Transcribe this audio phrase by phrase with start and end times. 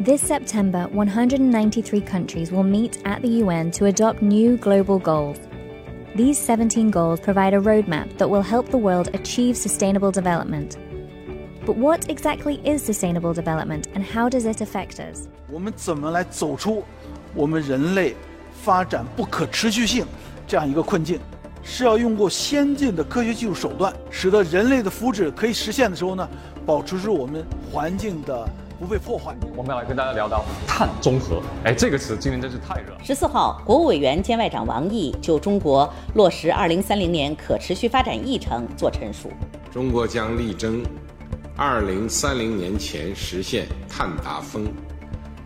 [0.00, 5.38] This September, 193 countries will meet at the UN to adopt new global goals.
[6.14, 10.76] These 17 goals provide a roadmap that will help the world achieve sustainable development.
[11.66, 15.28] But what exactly is sustainable development and how does it affect us?
[15.50, 16.82] 我们怎么来走出
[17.34, 18.14] 我们人类
[18.52, 20.06] 发展不可持续性
[20.46, 21.18] 这样一个困境？
[21.62, 26.28] 是要用过先进的科学技术手段，使得人类的福祉可以实现的时候呢，
[26.64, 28.48] 保持住我们环境的
[28.81, 29.35] 不被破坏。
[29.55, 32.97] 我们要来跟大家聊到碳中和，哎，这个词今年真是太热。
[33.03, 39.31] 十四号，国务委员兼外长王毅就中国落实二零三零年可持续发展议程作陈述。
[39.71, 40.81] 中国将力争
[41.55, 44.67] 二零三零年前实现碳达峰，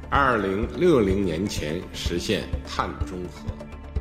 [0.10, 3.55] 二零六零年前实现碳中和。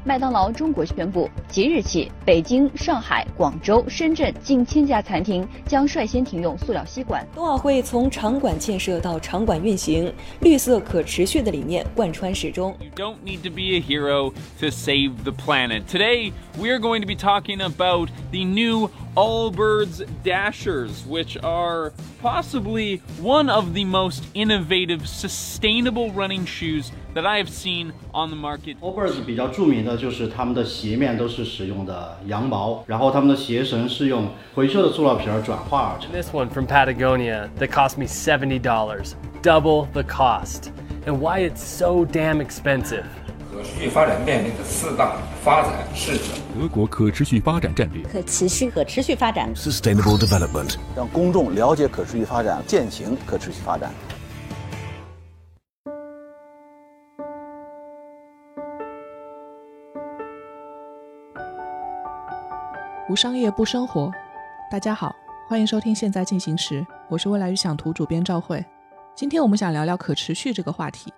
[0.07, 7.27] 麦当劳中国宣布，即日起，北京、上海、广州、深圳近千家餐厅将率先停用塑料吸管。
[7.35, 12.77] 冬奥会从场馆建设到场馆运行，绿色可持续的理念贯穿始终。
[12.80, 14.30] You don't need to be a hero
[14.61, 15.85] to save the planet.
[15.87, 23.02] Today, we are going to be talking about the new Allbirds Dashers, which are possibly
[23.20, 28.77] one of the most innovative, sustainable running shoes that I have seen on the market.
[28.82, 36.12] Allbirds 比较着名的就是他们的鞋面都是使用的羊毛，然后他们的鞋绳是用回收的塑料皮儿转化而成。
[36.12, 38.62] This one from Patagonia that cost me $70,
[39.41, 40.71] double the cost.
[41.05, 43.05] And why it's so damn expensive.
[43.55, 46.60] 可持续发展面临的四大发展势头。
[46.60, 53.93] 德国可持续发展战略，可持续可持续发展 Sustainable development，让公众了解可持续发展，践行可持续发展。
[63.09, 64.11] 无商业不生活，
[64.69, 65.15] 大家好，
[65.49, 68.65] 欢迎收听《现在进行时》，我是未来预想图主编赵慧。
[69.15, 71.12] 今天我们想聊聊可持续这个话题。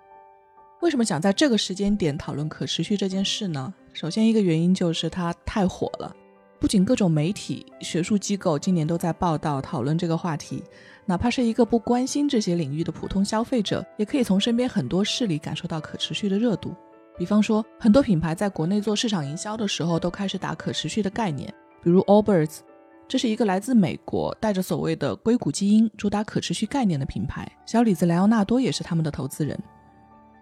[0.81, 3.73] 为什么想在这个时间点讨论可持续这件事呢？
[3.93, 6.15] 首先，一个原因就是它太火了，
[6.59, 10.63] 不仅各种媒体、学术机构今年都在报道讨论这个话题，
[11.03, 16.75] 哪怕是一个不关心这些领域的普通消费者，也可以从身边很多事里感受到可持续的热度。
[17.17, 21.51] 比方说，很多品牌在国内做市场营销的时候，都开始打可持续的概念，
[21.81, 22.59] 比如 Allbirds，
[23.07, 27.51] 这是一个来自美国、带着所谓的硅谷基因、主打可持续概念的品牌。
[27.65, 29.59] 小李子莱奥纳多也是他们的投资人。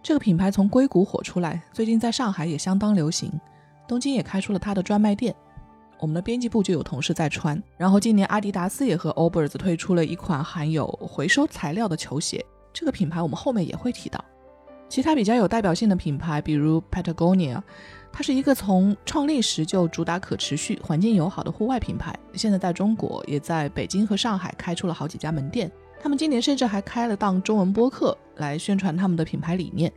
[0.05, 3.31] 这个品牌从硅谷火出来，最近在上海也相当流行，
[3.87, 5.33] 东京也开出了它的专卖店。
[5.99, 7.59] 我们的编辑部就有同事在穿。
[7.75, 14.23] 然后今年阿迪达斯也和 o b e r s 推出了一款含有回收材料的球鞋，这个品牌我们后面也会提到。
[14.87, 17.59] 其他比较有代表性的品牌，比如 Patagonia，
[18.11, 25.71] 它是一个从创立时就主打可持续、环境友好的户外品牌，现在在中国也在北京和上海开出了好几家门店。
[26.05, 29.91] 他们今年甚至还开了档中文播客来宣传他们的品牌理念。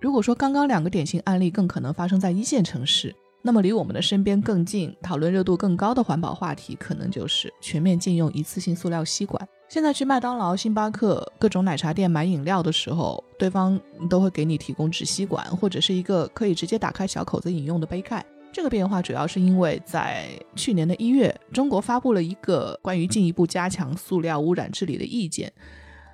[0.00, 9.46] 如果说刚刚两个典型案例更可能发生在一线城市，那么离我们的身边更近、讨论热度更高的环保话题，可能就是全面禁用一次性塑料吸管。
[9.68, 13.78] 现在去麦当劳、星巴克各种奶茶店买饮料的时候，对方
[14.08, 18.24] 都会给你提供纸吸管，或者是一个可以直接打开小口子饮用的杯盖。
[18.56, 25.52] 这个变化主要是因为在去年的一月，中国发布了一个关于进一步加强塑料污染治理的意见，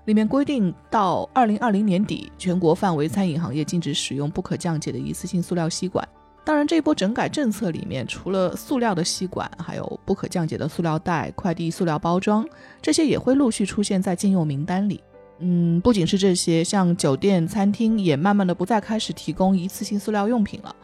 [0.06, 6.06] 里面规定到二零二零年底，全国范围餐饮行业禁止使用不可降解的一次性塑料吸管。
[6.44, 12.44] 当然，这一波整改政策里面，除了塑料的吸管，还有不可降解的塑料袋、快递塑料包装，
[12.80, 15.00] 这些也会陆续出现在禁用名单里。
[15.38, 20.74] 嗯，不仅是这些，像酒店、餐厅也慢慢的不再开始提供一次性塑料用品了。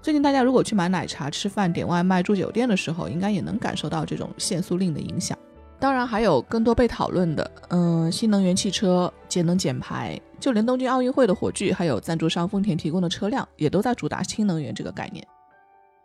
[0.00, 5.36] 最近大家如果去买奶茶、吃饭、点外卖、住酒店的时候，应该也能感受到这种限速令的影响。
[5.80, 15.24] 当然，还有更多被讨论的，嗯，新能源汽车、节能减排，就连东京奥运会的火炬，还有赞助商丰田提供的车辆，也都在主打新能源这个概念。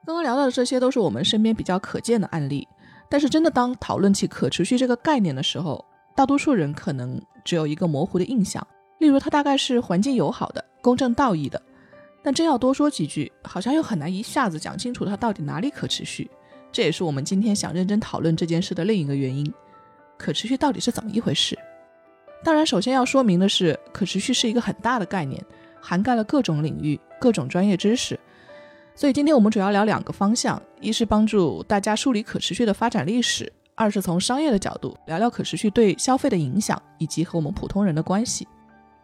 [0.06, 2.68] 刚刚聊到的这些都是我们身边比较可见的案例，
[3.10, 5.84] 但是真的当讨论起可持续这个概念的时候，
[6.16, 8.66] 大多数人可能只有一个模糊的印象，
[9.00, 11.62] 例如它大概是环境友好的、公正道义的。
[12.24, 16.30] 但真要多说几句，好像又很难一下子讲清楚它到底哪里可持续。
[16.72, 19.54] 这也是我们今天想认真讨论这件事的另一个原因：
[20.18, 21.56] 可持续到底是怎么一回事？
[22.44, 25.44] 当然，首先要说明的是，可持续是一个很大的概念，
[25.80, 28.20] 涵盖了各种领域、各种专业知识。
[28.96, 38.48] 所以今天我们主要聊两个方向：一是帮助大家梳理可持续的发展历史；二是从商业的角度聊聊可持续对消费的影响以及和我们普通人的关系。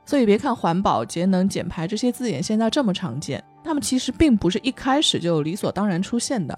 [0.09, 6.57] 所以别看环保、节能、减排这些字眼现在这么常见，它们其实并不是一开始就理所当然出现的，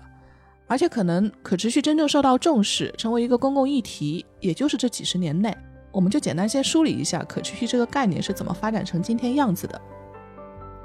[0.68, 5.54] 而且可能可持续真正受到重视，成为一个公共议题，也就是这几十年内。
[5.92, 9.82] 我们就简单先梳理一下可持续这个概念是怎么发展成今天样子的。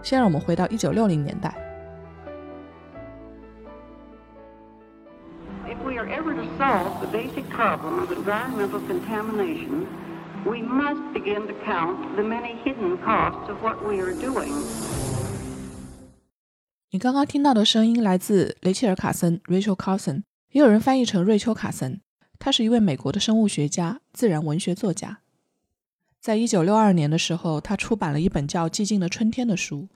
[0.03, 1.55] 先让我们回到一九六零年代。
[5.69, 9.87] If we are ever to solve the basic problem of environmental contamination,
[10.47, 14.53] we must begin to count the many hidden costs of what we are doing.
[16.91, 20.23] 你刚刚听到的声音来自雷切尔·卡森 （Rachel Carson），
[20.53, 22.01] 也有人翻译成瑞秋·卡森。
[22.39, 25.19] 他是一位美国的生物学家、自然文学作家。
[26.21, 29.89] 在一九六二年的时候，他出版了一本叫《寂静的春天》的书。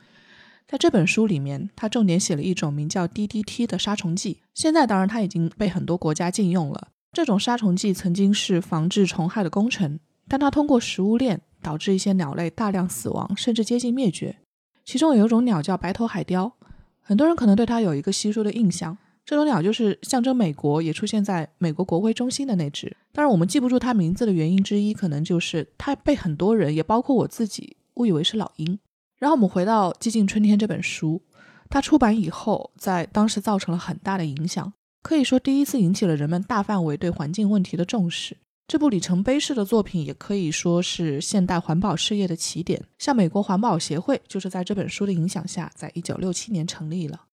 [0.66, 4.40] 在这本书里面，他重点写了一种名叫 DDT 的杀虫剂。
[4.54, 6.88] 现在当然它已经被很多国家禁用了。
[7.12, 9.98] 这种杀虫剂曾经是防治虫害的功臣，
[10.30, 14.36] 但它通过食物链导致一些鸟类大量死亡，甚至接近灭绝。
[14.84, 16.52] 其中有一种鸟叫白头海雕，
[17.00, 18.96] 很多人可能对它有一个稀疏的印象。
[19.24, 22.96] 这种鸟就是象征美国，也出现在美国国会中心的那只。
[23.12, 28.78] 当然，我们记不住它名字的原因之一，可能就是它被很多人，也包括我自己，误以为是老鹰。
[29.18, 31.20] 然后我们回到《寂静春天》这本书，
[31.68, 34.72] 它出版以后，在当时造成了很大的影响，
[35.02, 38.36] 可以说第一次引起了人们大范围对环境问题的重视。
[38.70, 42.80] 这部里程碑式的作品，也可以说是现代环保事业的起点。
[42.98, 47.24] 像美国环保协会，就是在这本书的影响下，在一九六七年成立了。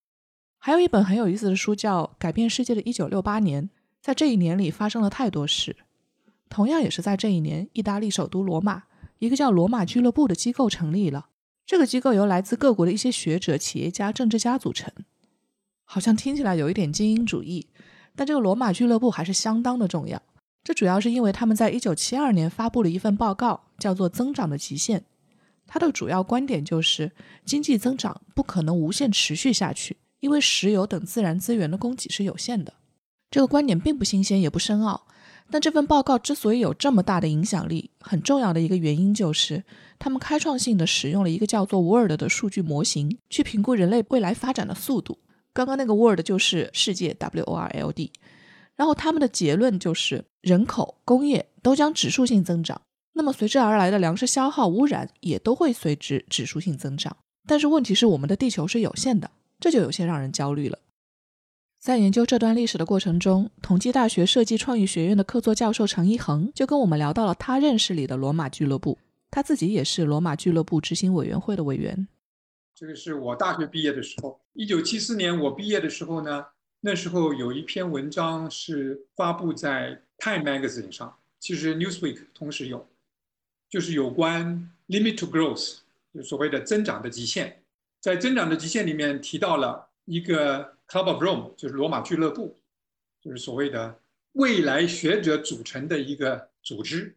[0.57, 3.65] 还有一本很有意思的书叫《改变世界的一九六八年》。
[4.01, 5.75] 在这一年里发生了太多事。
[6.49, 8.85] 同样也是在这一年，意大利首都罗马，
[9.19, 11.27] 一个叫罗马俱乐部的机构成立了。
[11.67, 14.91] 这个机构由来自各国的一些学者、企业家、政治家组成。
[15.83, 17.67] 好像听起来有一点精英主义，
[18.15, 20.19] 但这个罗马俱乐部还是相当的重要。
[20.67, 24.99] 这主要是因为他们在一九七二年发布了一份报告，叫做《增长的极限》。
[25.65, 27.09] 它的主要观点就是
[27.45, 32.73] 经济增长不可能无限持续下去，因为石油等自然资源的供给是有限的。
[33.31, 35.07] 这个观点并不新鲜，也不深奥。
[35.49, 39.63] 但这份报告之所以有这么大的影响力，很重要的一个原因就是，
[39.97, 45.17] 他们开创性的使用了一个叫做 Word 的数据模型，去评估人类未来发展的速度。
[45.53, 48.11] 刚刚那个 Word 就是世界 W O R L D。
[48.75, 52.81] 然后他们的结论就是，人口、工业都将指数性增长，
[53.13, 57.17] 那么随之而来的粮食消耗、污染也都会随之指数性增长。
[57.45, 59.29] 但是问题是，我们的地球是有限的，
[59.59, 60.79] 这就有些让人焦虑了。
[61.77, 68.97] 在研究这段历史的过程中，同济大学设计创意学院的客座教授陈一恒就跟我们聊到了他认识里的罗马俱乐部。
[69.29, 72.07] 他自己也是罗马俱乐部执行委员会的委员。
[72.73, 76.45] 这个是我大学毕业的时候，一九七四年我毕业的时候呢，
[76.81, 82.87] 那时候有一篇文章是发布在《Time Magazine》上，其实《Newsweek》同时有，
[83.69, 85.77] 就是有关 “limit to growth”，
[86.13, 87.61] 就所谓的增长的极限。
[87.99, 90.73] 在增长的极限里面提到了一个。
[90.87, 92.55] Club of Rome 就是罗马俱乐部，
[93.21, 93.99] 就是所谓的
[94.31, 97.13] 未来学者组成的一个组织。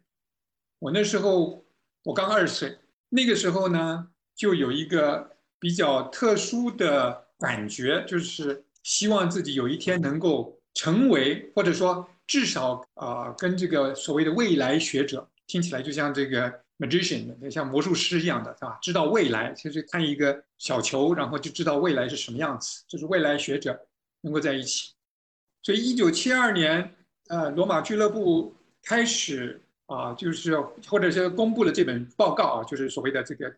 [0.79, 1.63] 我那时候
[2.03, 2.77] 我刚二十岁，
[3.07, 16.61] 那个时候呢，就有一个比较特殊的感觉，就是希望自己有一天能够成为，或者说至少啊，跟这个所谓的未来学者，听起来就像这个。
[16.81, 18.79] magician 像魔术师一样的，是吧？
[18.81, 22.83] 知道未来，其实看一个小球，然后就知道未来是什么样子。
[22.87, 23.79] 就是未来学者
[24.21, 24.93] 能够在一起。
[25.61, 26.95] 所以，一九七二年，
[27.27, 33.55] 呃，罗马俱乐部开始啊，就是或者是公布了这本报告啊，就是所谓的这个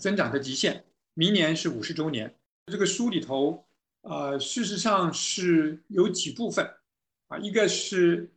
[0.00, 0.82] 增长的极限。
[1.14, 2.34] 明年是五十周年。
[2.66, 3.64] 这个书里头，
[4.00, 6.68] 呃，事实上是有几部分
[7.28, 8.30] 啊，一个是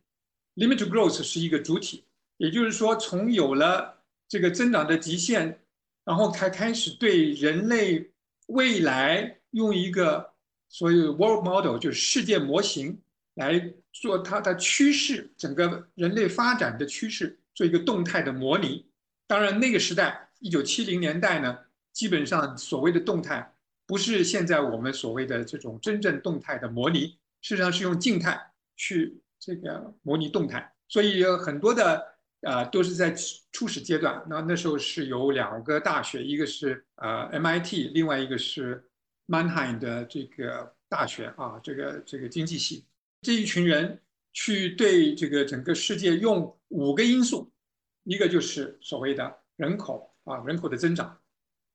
[0.56, 2.04] limit to growth 是一个主体，
[2.38, 5.58] 也就是说，从有了这个增长的极限，
[6.04, 8.10] 然后才开始对人类
[8.46, 10.32] 未来用一个
[10.68, 13.00] 所谓 world model，就是世界模型
[13.34, 18.84] 来做它的趋势，整个人类发展的趋势做一个动态的模拟。
[19.26, 21.56] 当然，那个时代，一九七零年代呢，
[21.92, 23.54] 基本上所谓的动态
[23.86, 28.49] 不是现在我们所谓的这种真正动态的模拟，事实上是用静态
[28.80, 32.08] 去这个模拟动态，所以有很多的。
[32.42, 33.14] 啊，都是在
[33.52, 34.24] 初始阶段。
[34.26, 38.82] 那那时候是有两个大学，一个是呃 MIT，另外一个是
[39.26, 42.86] Mannheim 的这个大学啊，这个这个经济系。
[43.20, 44.00] 这一群人
[44.32, 47.52] 去对这个整个世界用五个因素，
[48.04, 51.14] 一个就是所谓的人口啊，人口的增长；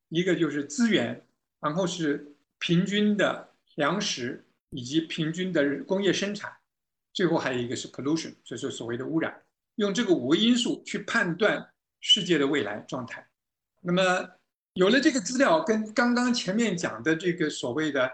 [0.09, 1.23] 一个就是资源，
[1.59, 6.49] 然后是平均的粮食以及平均的工业生产；
[7.15, 9.41] 最后还有一个是 pollution，就是所谓的污染。
[9.75, 11.67] 用这个五个因素去判断
[12.01, 13.25] 世界的未来状态，
[13.81, 14.29] 那么
[14.73, 18.11] 有了这个资料，跟刚刚前面讲的这个所谓的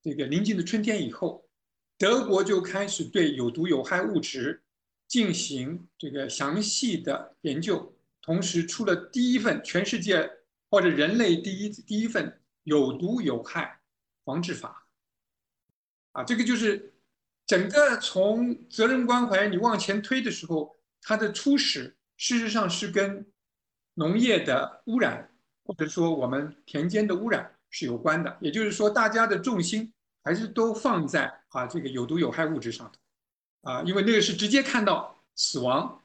[0.00, 1.48] 这个临近的春天以后，
[1.98, 4.62] 德国就开始对有毒有害物质
[5.08, 10.28] 进行这个详细的研究，同时出了第一份全世界
[10.70, 13.80] 或者人类第一第一份有毒有害
[14.24, 14.88] 防治法。
[16.12, 16.94] 啊，这个就是
[17.46, 23.24] 整个从责任关怀你往前推的时候，它的初始事实上是跟
[23.94, 25.30] 农业的污染，
[25.64, 28.36] 或者说我们田间的污染是有关的。
[28.40, 29.92] 也就是说，大家的重心
[30.24, 32.90] 还是都放在啊这个有毒有害物质上
[33.62, 36.02] 头，啊，因为那个是直接看到死亡，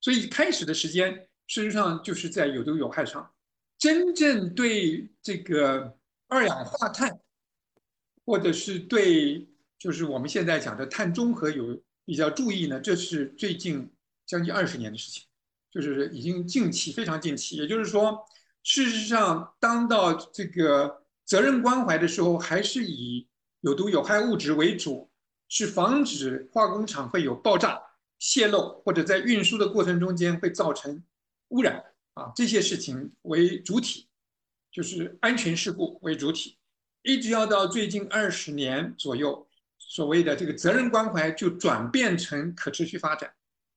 [0.00, 3.30] 所以开始的时间事实上就是在有毒有害上，
[3.78, 5.98] 真正对这个
[6.28, 7.20] 二氧化碳。
[8.24, 9.44] 或者是对，
[9.82, 12.78] 就是我们现在讲的碳中和有比较注意呢？
[12.78, 13.90] 这是最近
[14.24, 15.24] 将近二十年的事情，
[15.72, 17.56] 就是已经近期非常近期。
[17.56, 18.24] 也就是说，
[18.62, 23.26] 事实上，当到这个责任关怀的时候，还是以
[23.62, 25.10] 有毒有害物质为主，
[25.48, 27.82] 是防止化工厂会有爆炸、
[28.20, 31.02] 泄漏，或者在运输的过程中间会造成
[31.48, 31.84] 污染
[32.14, 34.06] 啊这些事情为主体，
[34.70, 36.56] 就是安全事故为主体。
[37.02, 39.44] 一直要到最近二十年左右，
[39.88, 43.30] 所谓的这个责任关怀就转变成可持续发展。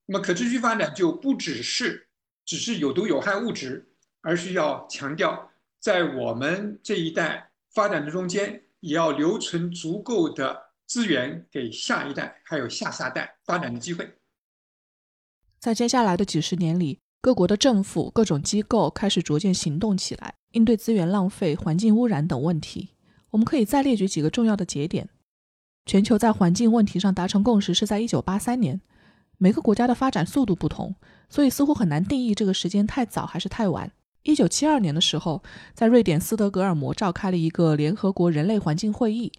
[0.06, 2.08] 那么可持续发展就不只是
[2.44, 3.86] 只是有毒有害物质，
[4.20, 14.08] 而是要强调在我们这一代发展的中间，也要留存足够的资源给下一代还有下下代发展的机会。
[15.58, 22.90] 在接下来的几十年里，各国的政府、各种机构开始逐渐行动起来，应对资源浪费、环境污染等问题。
[23.30, 25.08] 我们可以再列举几个重要的节点。
[25.86, 28.80] 全球在环境问题上达成共识是在1983年。
[29.38, 30.92] 每个国家的发展速度不同，
[31.28, 33.92] 所以似乎很难定义这个时间太早还是太晚。
[34.24, 39.30] 1972年的时候，在瑞典斯德哥尔摩召开了一个联合国人类环境会议，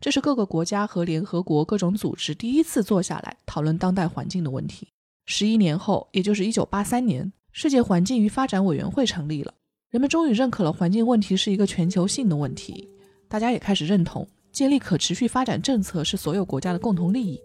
[0.00, 4.88] 这是各个国家和联合国各种组织第一次坐下来讨论当代环境的问题。
[5.26, 9.54] 十一年后，也就是1983年，世界环境与发展委员会成立了，
[9.90, 12.88] 人们终于认可了环境问题是一个全球性的问题。
[13.28, 17.40] 大家也开始认同，建立可持续发展政策是所有国家的共同利益。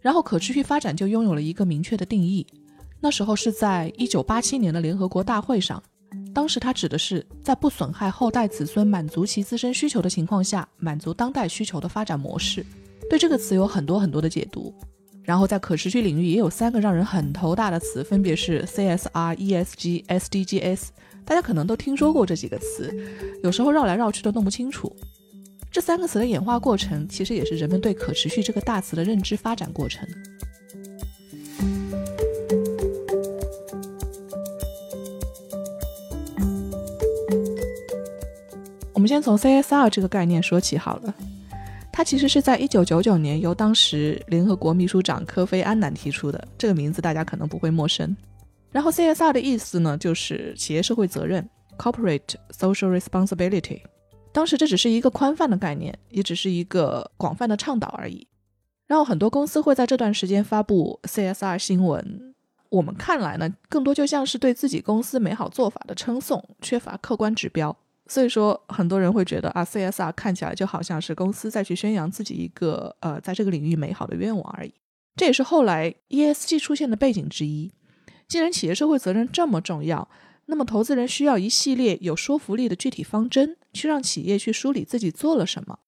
[0.00, 2.46] 然后，可持续发展就拥有了一个明确的定义。
[3.00, 5.82] 那时候是在一九八七年的联合国大会上，
[6.32, 12.64] 当时它指的是在不损害后代子孙满足其自身需求的情况下，满足当代需求的发展模式。
[13.10, 14.72] 对这个词有很多很多的解读。
[15.22, 20.88] 然后，在可持续领域也有三个让人很头大的词，分别是 CSR、ESG、SDGs。
[21.24, 22.90] 大家可能都听说过这几个词，
[23.42, 24.94] 有时候绕来绕去都弄不清楚。
[25.70, 30.08] 这三个词的演化过程，其实也是人们对可持续这个大词的认知发展过程。
[38.92, 41.14] 我们先从 CSR 这个概念说起好了。
[41.92, 48.16] 它其实是在1999年由当时联合国秘书长科菲·安南提出的，这个名字大家可能不会陌生。
[48.70, 53.82] 然后 CSR 的意思呢，就是企业社会责任 （Corporate Social Responsibility）。
[54.32, 58.26] 当时这只是一个宽泛的概念，也只是一个广泛的倡导而已。
[58.86, 62.34] 然后很多公司会在这段时间发布 CSR 新闻，
[62.70, 67.76] 我们看来呢，更多就像是对自己公司美好做法的称颂，缺乏客观指标。
[68.06, 74.72] 所以说，很多人会觉得啊，CSR 看起来就好像是公司在去宣扬自己一个呃，在这个领域美好的愿望而已。
[75.16, 77.70] 这也是后来 ESG 出现的背景之一。
[78.26, 80.08] 既然企业社会责任这么重要，
[80.46, 85.78] 那么，投资人需要一系列有说服力的具体方针，去让企业去梳理自己做了什么。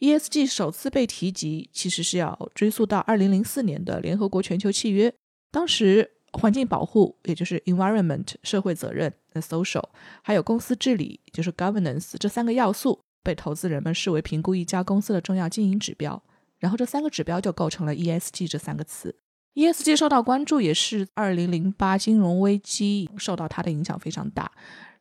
[0.00, 5.12] ESG 首次被提及，其实是要追溯到2004年的联合国全球契约。
[5.50, 9.82] 当时，环境保护，也就是 environment 社会责任 social，
[10.22, 16.22] 还有公司治理，就是 governance 这三个要素，被投资人们视为评估一家公司的重要经营指标。
[16.58, 19.14] 然后，这三个指标就构成了 ESG 这三个词。
[19.56, 24.52] ESG 受到关注也是2008金融危机受到它的影响非常大，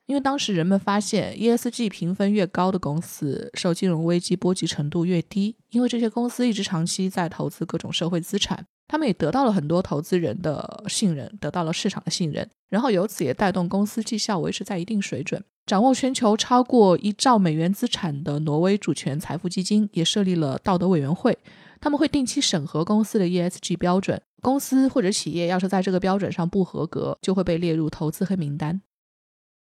[0.06, 15.44] 因为当时人们发现 ESG 评分越高的公司受金融危机波及程度越低，因为这些公司一直长期在投资各种社会资产，他们也得到了很多投资人的信任，得到了市场的信任，然后由此也带动公司绩效维持在一定水准。
[15.66, 21.38] 掌握全球超过一兆美元资产的挪威主权财富基金也设立了道德委员会。
[21.82, 28.80] 他们会定期审核公司的 ESG 标准，公司或者企业要是在这个标准上不合格，就会被列入投资黑名单。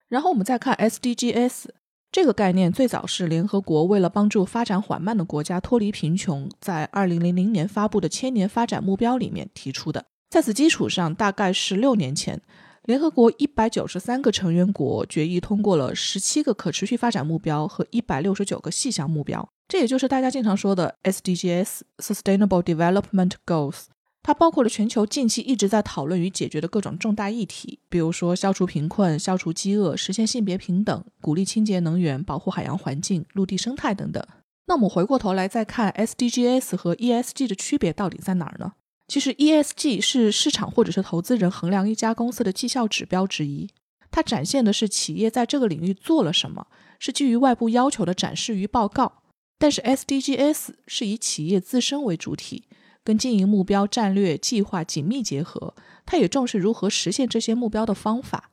[0.08, 1.64] 然后我们再看 SDGs
[2.12, 10.04] 这个概念，最早是联合国为了帮助发展缓慢的国家脱离贫穷，在2000年发布的千年发展目标里面提出的。
[10.30, 12.40] 在此基础上，大概是六年前，
[12.84, 19.48] 联合国193个成员国决议通过了17个可持续发展目标和169个细项目标。
[19.66, 23.86] 这也就是大家经常说的 SDGs（Sustainable Development Goals）。
[24.22, 34.22] 它包括了全球近期一直在讨论与解决的各种重大议题，比如说消除贫困、消除饥饿、实现性别平等、鼓励清洁能源、保护海洋环境、陆地生态等等。
[34.66, 38.74] 那我们回过头来再看 SDGs 和 ESG 的区别到底在哪儿呢？
[39.06, 43.70] 其实 ESG 是市场或者是投资人衡量一家公司的绩效指标之一，
[44.10, 46.66] 它展现的是企业在这个领域做了什么，
[46.98, 49.22] 是基于外部要求的展示与报告。
[49.58, 52.64] 但是 SDGs 是以企业自身为主体。
[53.08, 55.74] 跟经营目标、战略计划紧密结合，
[56.04, 58.50] 它也重视如何实现这些目标的方法。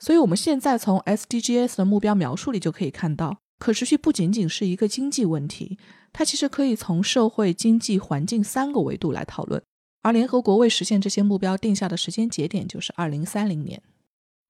[0.00, 5.78] 所以，我们现在从 SDGs 的目标描述里就可以看到，可持续不仅仅是一个经济问题，
[6.12, 9.62] 它其实可以从社会、经济、环境三个维度来讨论。
[10.02, 13.80] 而联合国为实现这些目标定下的时间节点就是二零三零年。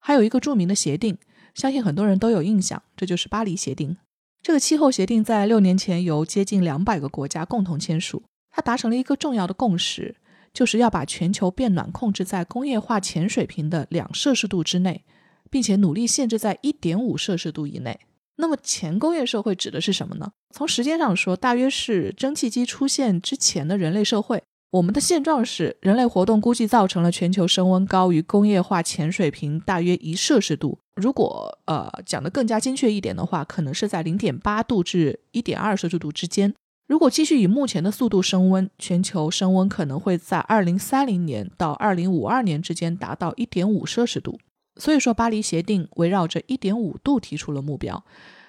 [0.01, 1.19] 还有一个著名的协定，
[1.53, 3.99] 相信很多人都有印象，这就是巴黎协定。
[4.41, 8.23] 这个气候协定在六年前由接近两百个国家共同签署。
[8.59, 10.17] 它达成了一个重要的共识，
[10.53, 15.05] 就是要把全球变暖控制在工业化前水平的两摄氏度之内，
[15.49, 18.01] 并且努力限制在一点五摄氏度以内。
[18.35, 20.33] 那么前工业社会指的是什么呢？
[20.53, 24.43] 从时间上说，大约是蒸汽机出现之前的人类社会。
[24.73, 30.77] 我们的现状是，人类活动估计造成了全球升温高于工业化前水平大约一摄氏度。
[30.97, 36.53] 如果呃讲得更加精确一点的话，可能是在零点八度至一点二摄氏度之间。
[36.89, 44.41] 如果继续以目前的速度升温，全球升温可能会在二零三零年到二零五二年之间达到一点五摄氏度。
[44.77, 48.03] 所以说，巴黎协定围绕着一点五度提出了目标，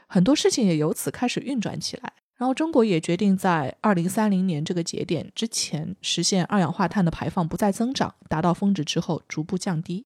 [0.07, 2.13] 很多事情也由此开始运转起来。
[2.37, 10.05] 然后，中国也决定在二零三零年这个节点之前实现二氧化碳的排放不再增长，达到峰值之后逐步降低。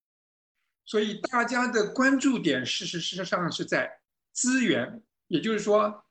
[0.87, 3.99] 所以，大家的关注点事实事实上是在
[4.31, 6.02] 资源，也就是说。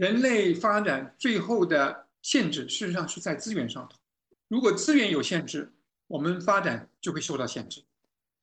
[0.00, 3.98] 人类发展最后的限制，事实上是在资源上头。
[4.48, 5.70] 如果资源有限制，
[6.06, 7.82] 我们发展就会受到限制，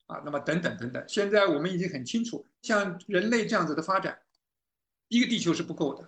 [0.06, 1.04] 啊，那么等等等等。
[1.08, 4.20] 现在我们已经很清楚，像人类这样子的发展，
[5.08, 6.08] 一个地球是不够的。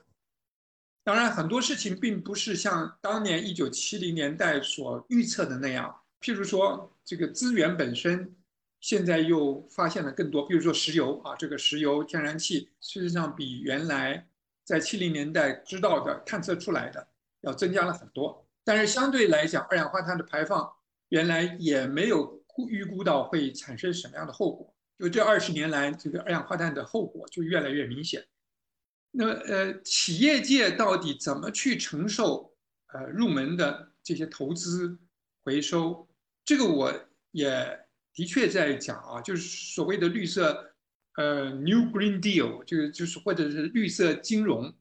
[1.03, 5.99] 当然，很多事情并不是像当年一九七零年代所预测的那样。
[6.21, 8.35] 譬如说，这个资源本身，
[8.81, 10.47] 现在又发现了更多。
[10.47, 14.27] 比如说石油啊，这个石油、天然气，事实上比原来。
[14.69, 17.07] 在七零年代知道的探测出来的
[17.41, 20.71] 要增加了很多，但是相对来讲，二氧化碳的排放
[21.07, 24.71] 原来也没有预估到会产生什么样的后果。
[24.99, 28.23] 就这二十年来，这个二氧化碳的后果就越来越明显。
[29.09, 32.53] 那么，呃，企业界到底怎么去承受
[32.93, 34.99] 呃入门的这些投资
[35.41, 36.07] 回收？
[36.45, 36.93] 这个我
[37.31, 37.79] 也
[38.13, 39.41] 的确在讲啊，就是
[39.73, 40.63] 所谓的绿色。
[41.15, 44.73] 呃，New Green Deal 就就是或者是绿色金融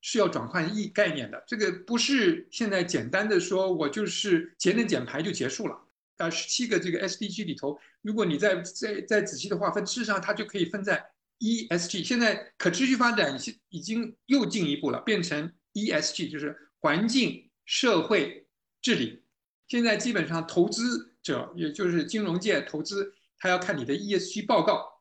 [0.00, 5.76] 是要转换一概念的，这个不是现在简单的说我就是节能减排就结束了。
[6.18, 11.02] 啊，十七个这个 SDG 里头，如果你再再再仔细的划分，事实上它就可以分在
[11.38, 12.04] ESG。
[12.04, 18.46] 现在可持续发展已经已经又进一步了，变成 ESG，就是环境、社会、
[18.82, 19.22] 治理。
[19.66, 24.99] 现在基本上投资者，也就是金融界投资，他要看你的 ESG 报告。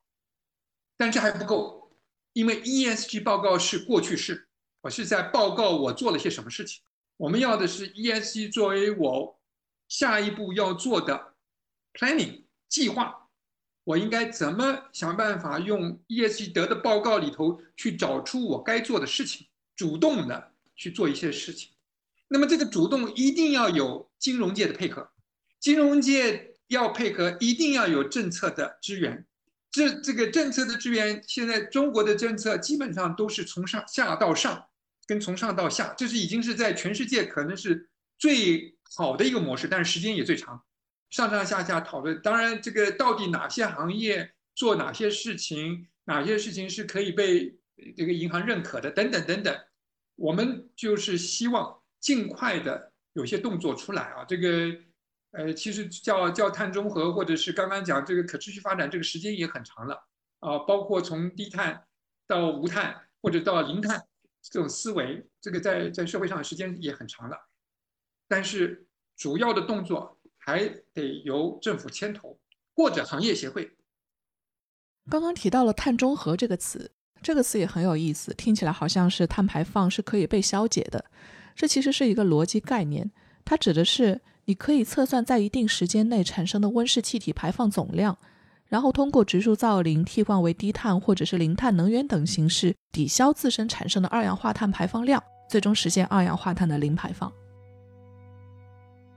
[1.00, 1.94] 但这还不够，
[2.34, 4.50] 因为 ESG 报告是过去式，
[4.82, 6.82] 我是在报告我做了些什么事情。
[7.16, 9.40] 我们要的是 ESG 作为我
[9.88, 11.36] 下一步要做的
[11.94, 13.30] planning 计划，
[13.86, 21.72] 我应该怎么想办法用 ESG 得的报告里头去找出我该做的事情，主动的去做一些事情。
[22.28, 25.10] 那么这个主动一定要有金融界的配合，
[25.62, 29.26] 金融界要配合，一定要有政策的支援。
[29.80, 34.66] 这这个政策的支援，现在中国的政策基本上都是从上下到上，
[35.08, 40.62] 跟从上到下，这是已经是在全世界可能是最好的一个模式，但是时间也最长，
[41.10, 42.22] 上上下下讨论。
[42.22, 47.58] 当然，这个到底哪些行业做哪些事情，哪些事情是可以被
[47.96, 49.58] 这个银行认可的，等等等等，
[50.18, 54.76] 我们就是希望尽快的有些动作出来啊，这个。
[55.32, 59.94] 呃，其实叫叫碳中和，或者是刚刚讲这个可持续发展，这个时间也很长了
[60.40, 60.58] 啊。
[60.60, 61.84] 包括从低碳
[62.26, 64.04] 到无碳，或者到零碳
[64.42, 67.38] 这种思维，这个在在社会上的时间也很长了。
[68.28, 68.88] 但是
[69.18, 72.40] 主要的动作还得由政府牵头，
[72.74, 73.78] 或者行业协会。
[75.12, 81.06] 刚刚提到了碳中和这个词，这个词也很有意思，听起来好像是碳排放是可以被消解的。
[81.56, 83.12] 这其实是一个逻辑概念，
[83.46, 84.22] 它指的是。
[84.50, 88.18] 你可以测算在一定时间内产生的温室气体排放总量，
[88.66, 97.32] 然后通过植树造林替换为低碳或者是零碳能源等形式抵消自身产生的二氧化碳排放量，最终实现二氧化碳的零排放。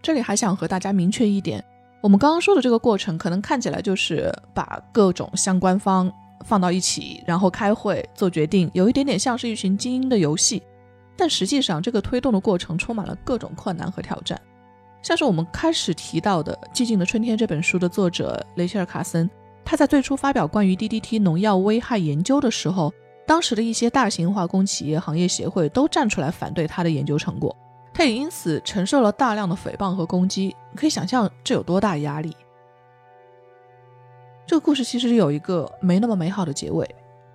[0.02, 1.64] 这里还想和大家明确一点，
[2.02, 6.12] 我们刚刚说的这个过程，可能看起来就是把各种相关方
[6.44, 10.62] 放到一起，然后开会做决定，有一点点像是一群精英的游戏。
[11.16, 14.38] 但实际上，这个推动的过程充满了各种困难和挑战。
[15.02, 19.28] 像是我们开始提到的《寂静的春天》这本书的作者雷切尔·卡森，
[19.64, 22.92] 他在最初发表关于 DDT 农药危害研究的时候，
[23.26, 27.54] 当时的一些大型化工企业行业协会都站出来反对他的研究成果。
[27.92, 32.34] 他也因此承受了大量的诽谤和攻击，可以想象这有多大压力。
[34.46, 36.88] 这个故事其实有一个没那么美好的结尾，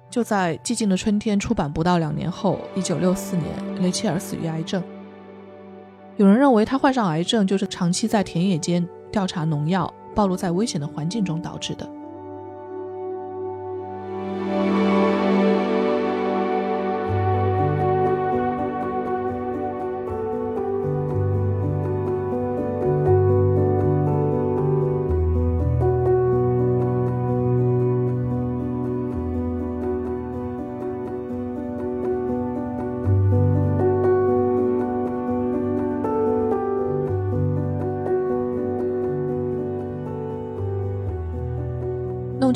[0.10, 4.82] 就在《寂静的春天》出版不到两年后，一九六四年，雷切尔死于癌症。
[6.18, 11.88] 有人认为他患上癌症就是长期在田野间调查农药，暴露在危险的环境中导致的。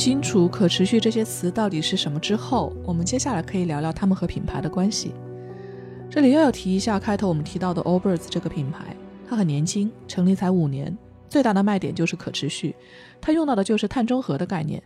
[0.03, 5.13] 清楚“可持续”这些词到底是什么之后，我们接下来可以聊聊他们和品牌的关系。
[6.09, 8.95] 这里又要提一下开头我们提到的 Allbirds 这个品牌，
[9.29, 10.97] 它很年轻，成立才五年，
[11.29, 12.75] 最大的卖点就是可持续。
[13.21, 14.81] 它用到的就是碳中和的概念。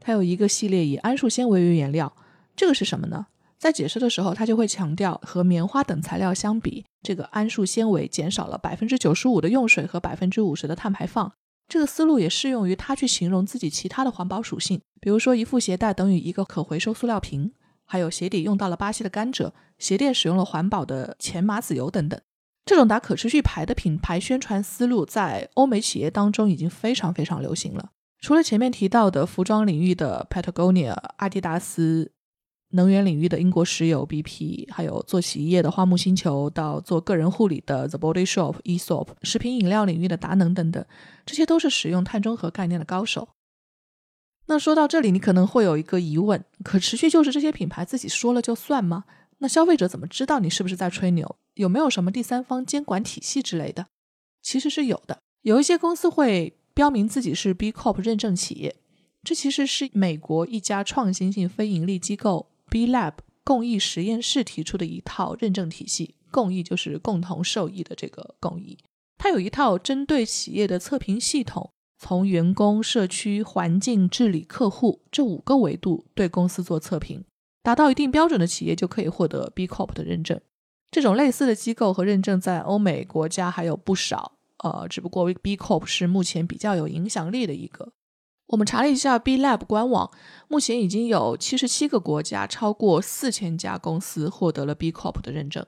[0.00, 2.10] 它有一个系列以桉树纤维为原料，
[2.56, 3.26] 这个是什么呢？
[3.58, 11.30] 在解释的时候，它就会强调和棉花等材料相比，这个桉树纤维减少了百分之九十五的用水和百分之五十的碳排放。
[11.68, 17.52] 这个思路也适用于他去形容自己其他的环保属性，比如说一副鞋带等于一个可回收塑料瓶，
[17.84, 22.20] 还有鞋底用到了巴西的甘蔗，鞋垫使用了环保的前麻籽油等等。
[22.64, 27.90] 这种打可持续牌的品牌宣传思路在欧美企业当中已经非常非常流行了。
[28.20, 32.12] 除了前面提到的服装领域的 Patagonia、阿迪达斯。
[32.76, 40.84] 能源领域的英国石油 BP，还有做洗衣液的花木星球，到做个人护理的 The Body Shop、Esop，食品饮料领域的达能等等，
[41.24, 43.28] 这些都是使用碳中和概念的高手。
[44.46, 49.04] 那说到这里，你可能会有一个疑问：可持续就是这些品牌自己说了就算吗？
[49.38, 51.36] 那消费者怎么知道你是不是在吹牛？
[51.54, 53.86] 有没有什么第三方监管体系之类的？
[54.42, 58.76] 其实是有的，有一些公司会标明自己是 B Corp 认证企业，
[59.24, 62.50] 这其实是美国一家创新性非盈利机构。
[62.70, 68.78] B Lab 共益实验室提出的一套认证体系，共益就是共同受益的这个共益。
[69.18, 77.24] 它有一套针对企业的测评系统，从员工、社区、环境、治理、客户这五个维度对公司做测评，
[77.62, 80.40] 达到一定标准的企业就可以获得 B Corp 的认证。
[80.90, 87.92] 这种类似的机构和认证在欧美国家还有不少，呃，只不过 B Corp 是目前比较有影响力的一个。
[88.48, 90.10] 我们查了一下 B Lab 官网，
[90.48, 95.66] 目前已经有七十七个国家，超过四千家公司获得了 B Corp 的认证。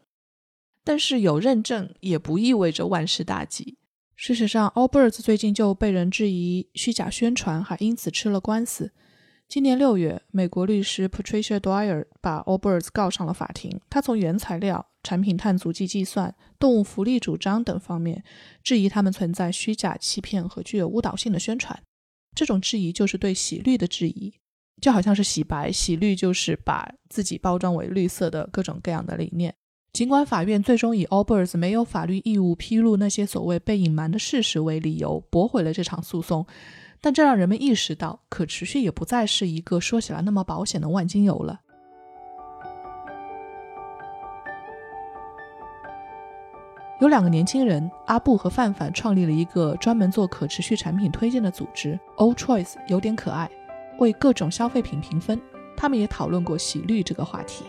[0.84, 3.78] 但是有认证也不意味着万事大吉。
[4.14, 8.92] 事实上，Allbirds 最近就被人质疑虚假宣传，还因此吃了官司。
[9.48, 13.80] 今年六月，美国律师 Patricia Dyer 把 Allbirds 告上了法庭。
[13.88, 18.22] 他从原材料、产品碳足迹计算、动物福利主张等方面
[18.62, 21.82] 质疑他们存在虚假、欺骗和具有误导性的宣传。
[22.38, 24.32] 这种质疑就是对洗绿的质疑，
[24.80, 29.52] 就好像是洗白，洗绿就是把自己包装为绿色的各种各样的理念。
[29.92, 36.46] 尽管法院最终以 Uber's 没有法律义务披露那些所谓被隐瞒的事实为理由，驳回了这场诉讼，
[37.00, 41.62] 但这让人们意识到，可持续也不再是一个说起来那么保险的万金油了。
[47.00, 53.48] 有两个年轻人阿布和范范创立了一个专门做可持续产品推荐的组织，All Choice 有点可爱，
[54.00, 55.40] 为各种消费品评分。
[55.76, 57.64] 他们也讨论过洗绿这个话题。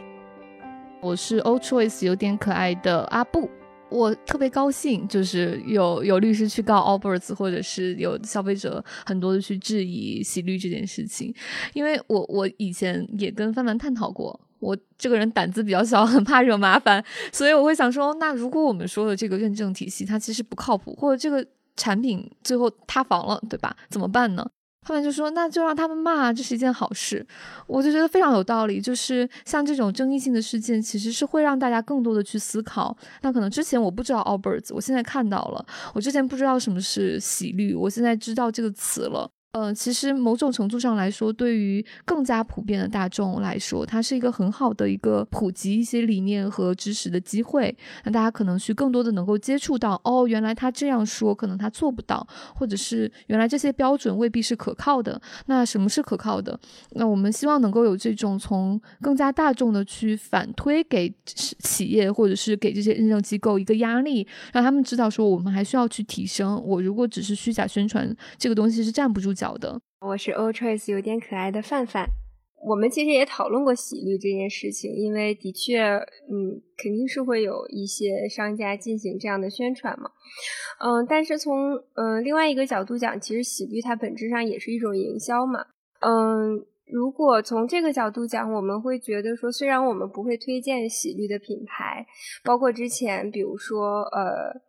[1.00, 3.48] 我是 All Choice 有点可爱的阿布，
[3.90, 11.32] 我特别高兴，就是有有律师去告 Allbirds，或者是有消费者很多的去质疑洗绿这件事情，
[11.74, 14.40] 因为我我以前也跟范范探讨过。
[14.60, 21.46] 我这个人胆子比较小，很怕惹麻烦，所以我会想说，那如果我们说的这个认证体系它其实不靠谱，或者这个
[21.76, 23.76] 产品最后塌房了，对吧？
[23.90, 24.46] 怎么办呢？
[24.82, 27.24] 他们就说，那就让他们骂，这是一件好事。
[27.68, 32.96] 我就觉得非常有道理，就是像这种争议性的事件，其实是会让大家更多的去思考。
[33.22, 39.30] 那可能之前我不知道 Allbirds，我现在看到了；我之前不知道什么是洗绿，我现在知道这个词了。
[39.52, 47.76] 呃，其实某种程度上来说，对于更加普遍的大众来说，它是一个很好的一个普及一些理念和知识的机会。
[48.04, 55.20] 那大家可能去更多的能够接触到，哦，原来他这样说，可能他做不到，或者是原来这些标准未必是可靠的。
[55.48, 56.58] 那什么是可靠的？
[56.92, 66.64] 那我们希望能够有这种从更加大众的去反推给企业，或者是给这些认证机构一个压力，让他们知道说，我们还需要去提升。
[66.64, 69.49] 我如果只是虚假宣传，这个东西是站不住脚。
[69.50, 72.06] 好的，我是 Old Choice 有点可爱的范范。
[72.64, 80.12] 我们其实也讨论过洗绿这件事情，因为的确，嗯，肯定是会有一些商家进行这样的宣传嘛。
[80.80, 85.66] 嗯，但是从嗯另外一个角度讲，其实洗绿它本质上也是一种营销嘛。
[86.02, 92.06] 嗯，如果从这个角度讲，我们会觉得说，虽然我们不会推荐洗绿的品牌，
[92.44, 94.69] 包括之前比如说呃。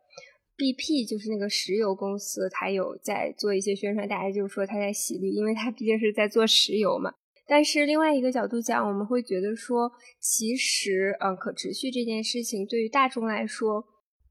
[0.60, 7.14] BP 就是那个石油公司，它有在做一些宣传，大家就说它在洗绿，因为它毕竟是在做石油嘛。
[7.46, 13.82] 但是另外一个角度讲，我们会觉得说，其实，嗯，可持续这件事情对于大众来说，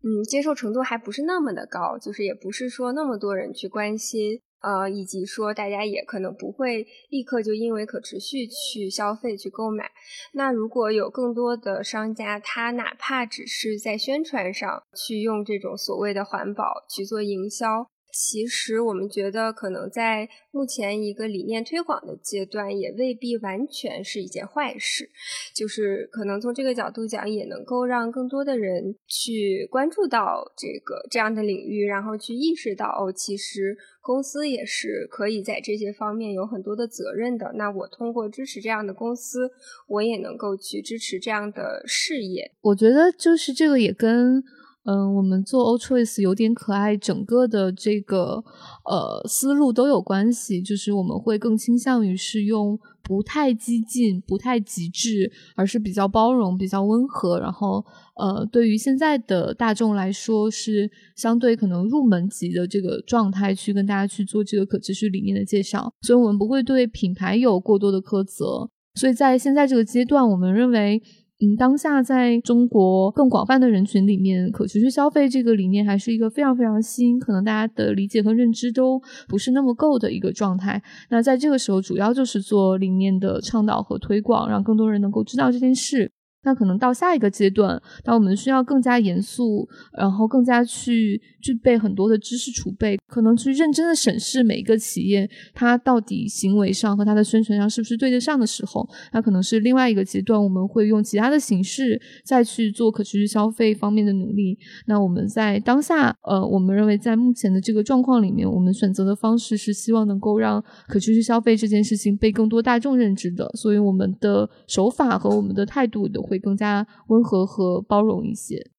[0.03, 4.39] 嗯，接受程度还不是那么的高，就是也不是说那么多人去关心。
[4.61, 9.91] 呃，以及说大家也可能不会立刻就因为可持续去消费去购买。
[10.33, 17.89] 那如果有更多的商家，他哪怕只是在宣传上去用这种所谓的环保去做营销。
[18.11, 25.09] 其实我们觉得，可能在目前一个理念推广的阶段，也未必完全是一件坏事。
[25.55, 37.53] 就是可能从这个角度讲，也能够让更多的人去关注到这个这样的领域，然后去意识到哦，其实公司也是可以在这些方面有很多的责任的。
[37.55, 39.51] 那我通过支持这样的公司，
[39.87, 42.51] 我也能够去支持这样的事业。
[42.61, 44.43] 我觉得就是这个也跟。
[44.89, 48.43] 嗯，我们做 O choice 有点可爱，整个的这个
[48.85, 70.99] 呃思路都有关系，就是我们会更倾向于是用不太激进、不太极致，而是比较包容、比较温和，然后呃，对于现在的大众来说是相对可能入门级的这个状态去跟大家去做这个可持续理念的介绍，所以我们不会对品牌有过多的苛责，所以在现在这个阶段，我们认为。
[71.41, 80.83] 嗯，当下在中国更广泛的人群里面，可持续消费这个理念还是一个非常非常新，可能大家的理解和认知都不是那么够的一个状态。
[81.09, 86.11] 那在这个时候，主要就是做理念的倡导和推广，让更多人能够知道这件事。
[86.43, 104.57] 那可能到下一个阶段，当我们需要更加严肃，然后更加去具备很多的知识储备，可能去认真的审视每一个企业它到底行为上和它的宣传上是不是对得上的时候，那可能是另外一个阶段，我们会用其他的形式再去做可持续消费方面的努力。
[104.85, 116.28] 那我们在当下，呃，我们认为在目前的这个状况里面，我们选择的方式是希望能够让可持续消费这件事情被更多大众认知的，所以我们的手法和我们的态度的。
[116.29, 118.69] 会更加温和和包容一些。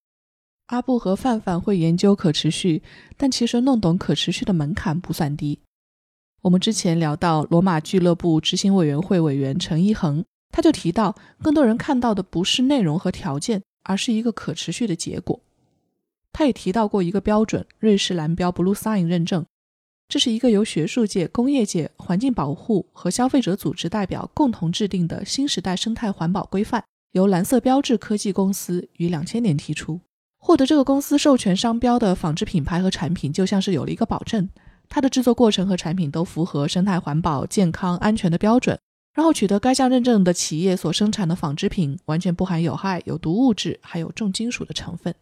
[0.66, 2.82] 阿布和范范会研究可持续，
[3.16, 5.58] 但其实弄懂可持续的门槛不算低。
[6.42, 15.40] 我们之前聊到罗马俱乐部执行委员会委员陈一恒，他就提到，更多人看到的不是内容和条件，而是一个可持续的结果。
[16.32, 19.44] 他也提到过一个标准——瑞士蓝标 （Blue Sign） 认证，
[20.08, 26.84] 这是一个由学术界、工业界、环境保护和消费者组织代表共同制定的新时代生态环保规范。
[27.12, 30.00] 由蓝色标志科技公司于两千年提出，
[30.38, 34.48] 获得这个公司授权商标的纺织品牌和产品，就像是有了一个保证，
[34.88, 38.78] 它的制作过程和产品都符合生态环保、健康、安全的标准。
[39.12, 45.12] 然后取得该项认证的企业所生产的纺织品，完全不含有害、有毒物质，还有重金属的成分。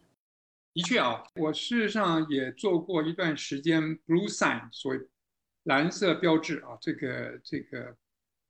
[0.75, 4.99] 的确啊，我事实上也做过一段时间 Blue Sign，所谓
[5.63, 7.95] 蓝色标志啊，这个这个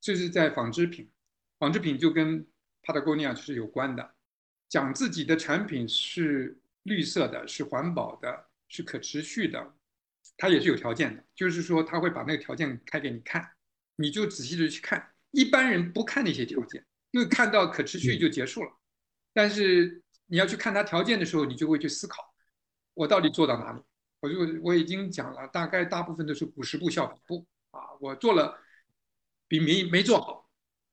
[0.01, 1.09] 这是在纺织品，
[1.57, 2.45] 纺织品就跟。
[2.83, 4.15] 帕特哥尼亚就是有关的，
[4.67, 9.73] 讲自己的产品是绿色的，是环保的，是可持续的，
[10.37, 13.51] 它也是有条件的，就是说他会把那个条件开给你看，
[13.95, 15.11] 你就仔细的去看。
[15.31, 18.71] 一般人不看那些条件，因为看到可持续就结束了。
[19.33, 22.33] 但是你要去看它条件的时候，你就会去思考，
[22.95, 23.81] 我到底做到哪里？
[24.21, 28.59] 我就我已经讲了，大概大部分都是五十步笑百步啊，我做了
[29.47, 30.48] 比没没做好。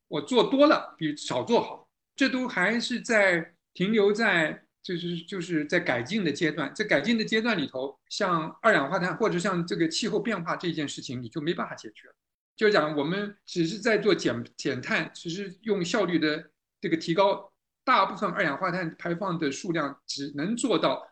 [0.08, 12.14] 我做多了比少做好，这都还是在停留在就是就是在改进的阶段，在改进的阶段里头，像二氧化碳或者像这个气候变化这件事情，你就没办法解决了。
[12.54, 17.52] 就是讲我们只是在做减减碳，只是用效率的这个提高，
[17.84, 21.06] 大部分二氧化碳排放的数量只能做到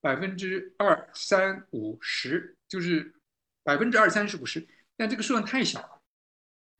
[0.00, 3.14] 百分之二三五十，就是
[3.62, 4.66] 百分之二三十五十。
[4.96, 6.02] 但这个数量太小了。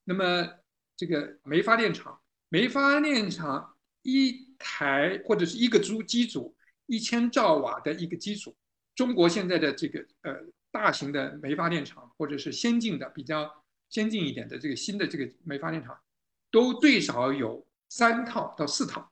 [0.04, 0.59] 那么
[1.00, 8.54] 这个煤发电厂，煤发电厂一台或者是一个组机组一千兆瓦的一个机组，
[8.94, 10.36] 中国现在的这个呃
[10.70, 13.50] 大型的煤发电厂或者是先进的比较
[13.88, 15.98] 先进一点的这个新的这个煤发电厂，
[16.50, 19.10] 都最少有三套到四套，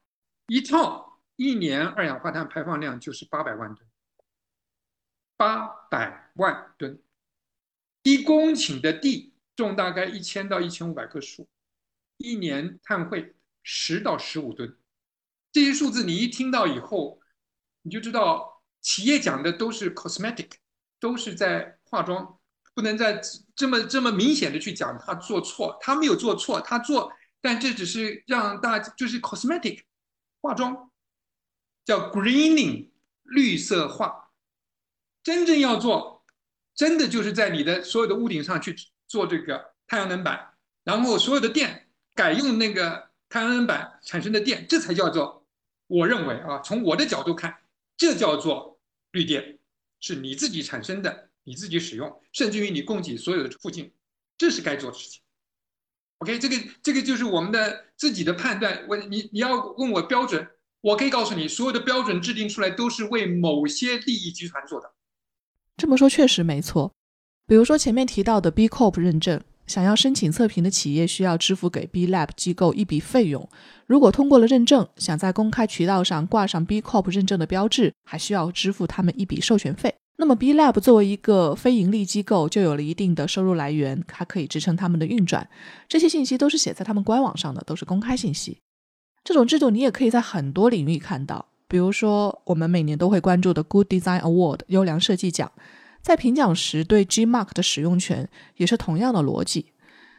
[0.49, 3.89] 一套一年二氧化碳排放量就是八百万吨，
[5.39, 7.01] 八百万吨，
[8.03, 11.49] 一公顷的地种大概一千到一千五百棵树，
[12.19, 14.79] 一年碳汇十到十五吨。
[15.51, 17.21] 这些数字你一听到以后，
[17.83, 20.51] 你就知道企业讲的都是 cosmetic，
[21.01, 22.39] 都是在化妆，
[22.75, 23.21] 不能再
[23.57, 29.81] 这么这么明显的去讲他做错，他没有做错，他做，但这只是让大就是 cosmetic
[30.41, 30.91] 化妆，
[31.85, 32.91] 叫 greening
[33.23, 34.31] 绿色化。
[35.23, 36.25] 真正要做，
[36.75, 38.75] 真的就是在你的所有的屋顶上去
[39.07, 40.55] 做这个太阳能板，
[40.85, 41.88] 然后所有的电
[42.19, 45.47] 改用那个太阳能板产生的电，这才叫做，
[45.87, 47.57] 我认为啊，从我的角度看，
[47.97, 48.81] 这叫做
[49.13, 49.61] 绿电，
[50.01, 53.93] 是你自己产生的，你自己使用，甚至于你供给所有的附近，
[54.37, 55.23] 这是该做的事情。
[56.19, 58.85] OK，这个这个就是我们的自己的判断。
[58.89, 60.45] 我你你要问我标准，
[60.81, 64.93] 我可以告诉你，所有的标准制定出来都是为某些利益集团做的。
[65.77, 66.93] 这么说确实没错，
[67.47, 73.49] 比如说前面提到的 B Corp 认证，想要申请测评的企业需要支付给 B Lab 机构一笔费用。
[73.87, 79.95] 如果通过了认证，想在公开渠道上挂上 B Corp 认证的标志，还需要支付他们一笔授权费。
[80.17, 85.49] 那么 B Lab 作为一个非盈利机构，就有了一定的收入来源，它可以支撑他们的运转。
[85.87, 88.59] 这些信息都是写在他们官网上的，都是公开信息。
[89.23, 91.47] 这种制度你也可以在很多领域看到。
[91.69, 95.53] 比如说，我们每年都会关注的 Good Design Award 优良设计奖，
[96.01, 99.73] 在评奖时对 G Mark 的使用权也是同样的逻辑。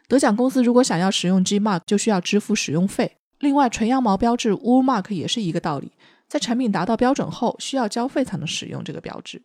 [0.07, 3.17] 得奖公司如果想要使用 G Mark，就需要支付使用费。
[3.39, 5.91] 另外，纯羊毛标志 Wool Mark 也是一个道理，
[6.27, 9.41] 在产品达到标准后，需要交费才能使用这个标志。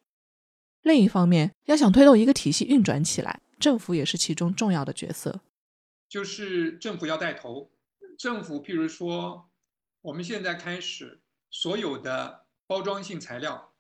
[0.83, 5.41] 另一方面，要想推动一个体系运转起来，政府也是其中重要的角色。
[6.09, 7.71] 就是政府要带头，
[8.19, 9.49] 政府譬如说，
[10.03, 11.21] 我们现在开始。
[11.57, 13.74] 所有的包装性材料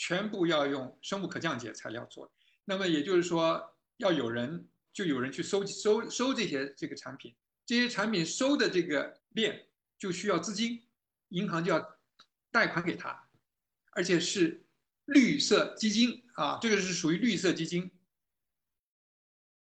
[0.00, 2.32] 全部要用生物可降解材料做，
[2.64, 7.36] 那么也就是说，要有人就有人去收收收这些这个产品，
[7.66, 9.66] 这些产品收的这个链
[9.98, 10.82] 就需要资金，
[11.28, 11.98] 银行就要
[12.50, 13.28] 贷款给他，
[13.90, 14.64] 而且是
[15.04, 17.90] 绿色基金啊，这个是属于绿色基金，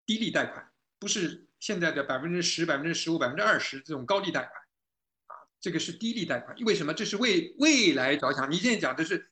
[0.05, 4.53] 低利贷款，不是现在的百分之十、百分之十五、百分之二十这种高利贷款。
[5.59, 6.93] 这个是低利贷款，为什么？
[6.93, 8.49] 这是为未来着想。
[8.49, 9.29] 你现在讲的是，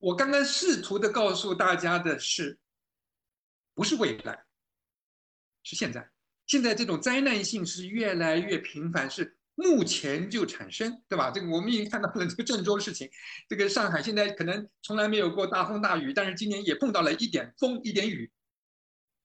[0.00, 2.58] 我刚刚试图的告诉大家的是，
[3.74, 4.44] 不是未来，
[5.62, 6.10] 是现在。
[6.46, 11.30] 现在这种灾难性是越来越频繁，是目前就产生，对吧？
[11.30, 13.08] 这个我们已经看到了这个郑州的事情，
[13.46, 18.32] 这个上海现在可能从来没有过大风大雨，但是今年也碰到了一点风一点雨。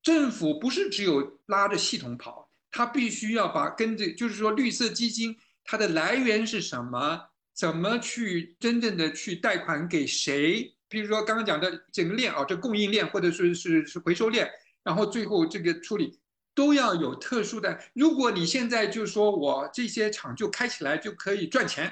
[0.04, 5.38] 政府不是只有拉着系统跑，它必须要把跟着，就是说绿色基金。
[5.64, 7.30] 它的来源是什么？
[7.56, 10.76] 怎么去真正的去贷款给谁？
[10.90, 14.50] 比如说刚刚讲的整个链啊，这供应链或者说是是回收链，
[14.84, 16.20] 然后最后这个处理
[16.54, 17.80] 都要有特殊的。
[17.94, 21.92] 如果你现在就说我这些厂就开起来就可以赚钱，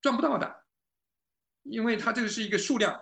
[0.00, 0.64] 赚不到的，
[1.62, 2.98] 因为它这个是一个数量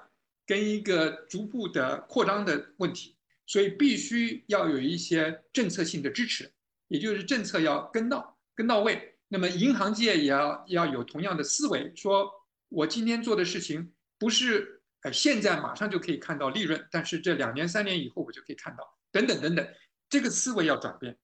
[0.47, 6.53] 跟一个逐步的扩张的问题，所以必须要有一些政策性的支持，
[6.89, 9.17] 也就是政策要跟到跟到位。
[9.33, 12.29] 那么银行界也要要有同样的思维，说
[12.69, 19.65] 我今天做的事情不是呃现在马上就可以看到利润，但是这两年三年以后我就可以看到，等等等等，
[20.09, 21.17] 这个思维要转变，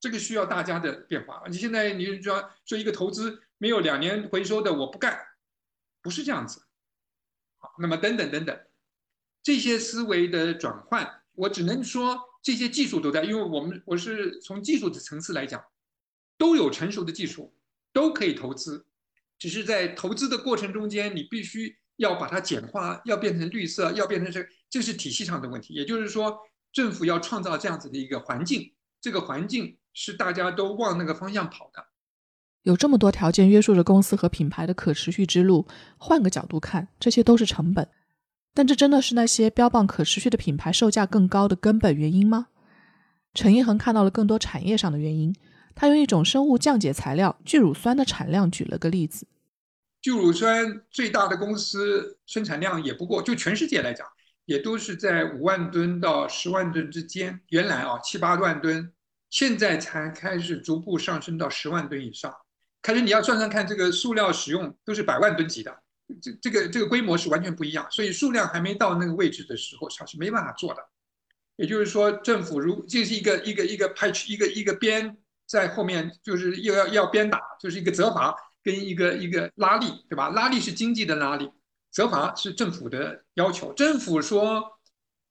[0.00, 1.42] 这个需要大家的变化。
[1.50, 5.20] 你现在你说说一个投资没有两年回收的我不干，
[6.00, 6.62] 不是这样子。
[7.58, 8.58] 好，那么等等等等，
[9.42, 15.62] 这些思维的转换，我只能说这些技术都在，因为我们我是从技术的层次来讲。
[16.38, 17.52] 都有成熟的技术，
[17.92, 18.86] 都可以投资，
[19.38, 25.74] 只是在投资的过程中间，你必须要把它简化，要变成绿色，要变成这，这是体系上的问题。
[25.74, 26.38] 也就是说，
[26.72, 31.84] 政府要创造这样子的一个环境，这个环境是大家都往那个方向跑的。
[32.62, 35.66] 有这么多条件约束着公司和品牌的可持续之路，
[35.96, 37.88] 换个角度看，这些都是成本。
[38.54, 42.48] 但这真的是那些标榜可持续的品牌售价更高的根本原因吗？
[43.32, 45.34] 陈一恒看到了更多产业上的原因。
[45.78, 49.28] 他用一种生物降解材料聚乳酸的产量举了个例子。
[50.02, 54.04] 聚乳酸最大的公司生产量也不过，就全世界来讲，
[54.44, 57.38] 也都是在五万吨到十万吨之间。
[57.50, 58.92] 原来啊七八万吨，
[59.30, 62.34] 现在才开始逐步上升到十万吨以上。
[62.82, 65.72] 开始你要算算看，这个塑料使用都是百万吨级的，
[66.20, 67.86] 这这个这个规模是完全不一样。
[67.88, 70.80] 所以数量还没到那个位置的时候，它是没办法做的。
[71.54, 75.16] 也就是说，政府如这是一个一个一个派去一个一个鞭
[75.48, 80.28] 在后面，就是又要要鞭打，就是一个责罚跟一个一个拉力，对吧？
[80.28, 81.50] 拉力是经济的拉力。
[81.90, 84.62] 责罚是政府的要求，政府说，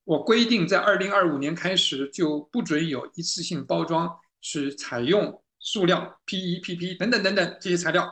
[0.03, 8.11] 我规定在二零二五年开始就不准有一次性包装是采用塑料、PE、PP 等等等等这些材料，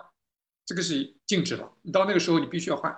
[0.63, 1.73] 这个是禁止了。
[1.81, 2.95] 你到那个时候你必须要换。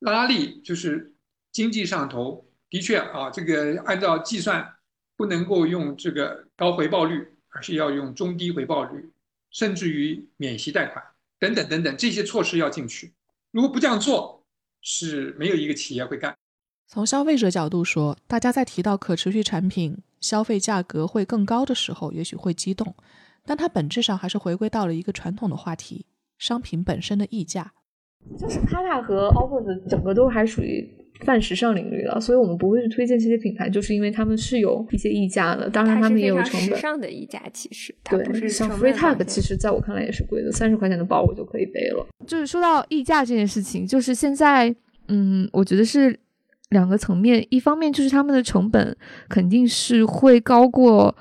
[0.00, 1.14] 拉力就是
[1.52, 4.74] 经济上头，的确啊，这个按照计算
[5.16, 9.10] 不能够用这个高回报率，而是要用中低回报率，
[9.50, 11.02] 甚至于免息贷款
[11.38, 13.12] 等等等等这些措施要进去。
[13.50, 14.44] 如果不这样做，
[14.80, 16.36] 是没有一个企业会干。
[16.88, 22.94] 从消费者角度说，大家在提到可持续产品消费价格会更高的时候，也许会激动，
[23.44, 26.06] 但它本质上还是回归到了一个传统的话题：
[26.38, 27.72] 商品本身的溢价。
[28.38, 30.88] 就是卡塔和 Allbirds 整个都还属于
[31.24, 35.68] 泛时尚领域了，所以我们不会去推荐这些品牌，就是因为他们是有一些溢价的。
[35.70, 36.76] 当然，他们也有成本。
[36.76, 42.06] 时尚的溢价其实对，像 Free Tag，其实在我看来也是贵的，三十块钱的包我就可以背了。
[42.26, 44.74] 就是说到溢价这件事情，就是现在，
[45.08, 46.18] 嗯，我觉得是
[46.70, 48.96] 两个层面，一方面就是他们的成本
[49.28, 51.14] 肯定是会高过。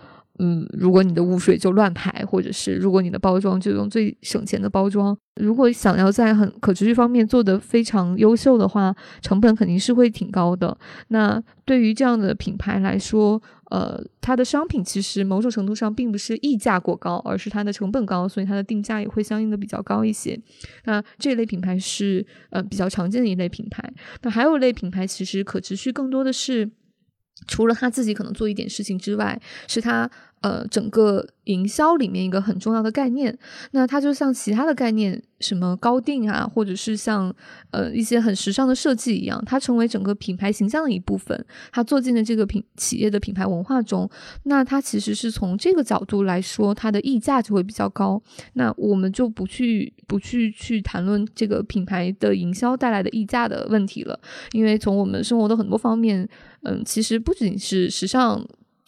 [0.44, 10.76] 嗯，如果你的污水就乱排，或者是如果你的包装就用最省钱的包装，如果想要在很可持续方面做得非常优秀的话，成本肯定是会挺高的。
[11.10, 13.40] 那对于这样的品牌来说，
[13.70, 20.36] 呃，它的商品其实某种程度上并不是溢价过高，而是它的成本高，所以它的定价也会相应的比较高一些。
[20.86, 23.94] 那这类品牌是呃比较常见的一类品牌。
[24.24, 26.68] 那还有一类品牌，其实可持续更多的是
[27.48, 30.10] 除了他自己可能做一点事情之外，是他。
[30.42, 33.38] 呃，整个营销里面一个很重要的概念，
[33.72, 37.32] 那它就像其他的概念，什么高定啊，或者是像
[37.70, 44.10] 呃一些很时尚的设计一样，它成为整个品牌形象的一部分，它做进了这个品企业的品牌文化中。
[44.44, 48.20] 那它其实是从这个角度来说，它的溢价就会比较高。
[48.54, 54.20] 那我们就不去不去去谈论这个品牌的营销带来的溢价的问题了，
[54.54, 56.28] 因为从我们生活的很多方面，
[56.64, 58.44] 嗯，其实不仅是时尚。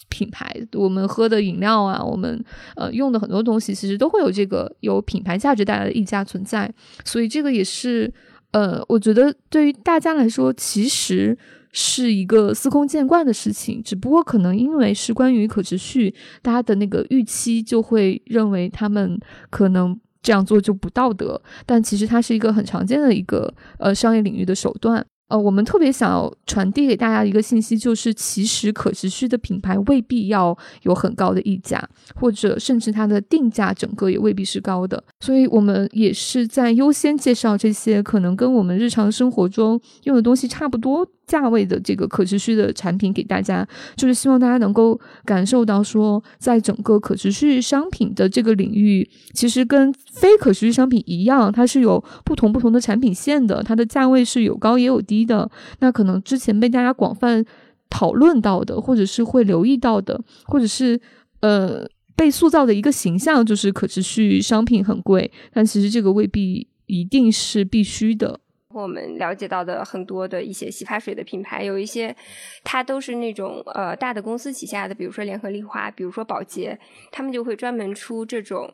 [0.10, 2.44] 品牌，我们喝的饮料啊，我们
[2.76, 6.72] 呃用的很多东西，其实都会有这个有品牌价值带来的溢价存在，
[7.04, 8.12] 所以这个也是
[8.52, 11.36] 呃，我觉得对于大家来说，其实
[11.72, 25.04] 是一个司空见惯的事情，只不过可能因为是关于可持续，大家的那个预期就会认为他们可能这样做就不道德，但其实它是一个很常见的一个呃商业领域的手段。
[25.30, 31.84] 呃，我们特别想要传递给大家一个信息，就是其实可持续的品牌未必要有很高的溢价，
[32.16, 35.04] 或者甚至它的定价整个也未必是高的。
[35.22, 41.08] 所以我们也是在优先介绍这些可能跟我们日常生活中用的东西差不多。
[41.26, 55.50] 价位的这个可持续的产品给大家，就是希望大家能够感受到说，在整个可持续商品的这个领域，其实跟非可持续商品一样，它是有不同不同的产品线的，它的价位是有高也有低的。
[55.80, 57.44] 那可能之前被大家广泛
[57.90, 61.00] 讨论到的，或者是会留意到的，或者是
[61.42, 68.40] 呃被塑造的一个形象，就是可持续商品很贵，但其实这个未必一定是必须的。
[68.82, 72.16] 我们了解到的很多的一些洗发水的品牌，有一些
[72.64, 76.80] 它都是那种呃大的公司旗下的，比如说联合利华，比如说宝洁，
[77.12, 78.74] 他们就会专门出这种